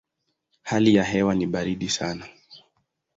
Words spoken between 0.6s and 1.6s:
Hali ya hewa ni